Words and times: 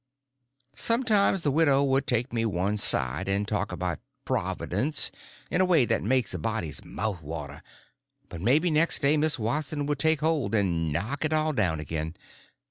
Sometimes 0.75 1.43
the 1.43 1.51
widow 1.51 1.83
would 1.83 2.07
take 2.07 2.33
me 2.33 2.43
one 2.43 2.75
side 2.75 3.27
and 3.29 3.47
talk 3.47 3.71
about 3.71 3.99
Providence 4.25 5.11
in 5.51 5.61
a 5.61 5.65
way 5.65 5.85
to 5.85 5.99
make 5.99 6.33
a 6.33 6.39
body's 6.39 6.83
mouth 6.83 7.21
water; 7.21 7.61
but 8.27 8.41
maybe 8.41 8.71
next 8.71 9.03
day 9.03 9.15
Miss 9.15 9.37
Watson 9.37 9.85
would 9.85 9.99
take 9.99 10.21
hold 10.21 10.55
and 10.55 10.91
knock 10.91 11.23
it 11.23 11.33
all 11.33 11.53
down 11.53 11.79
again. 11.79 12.15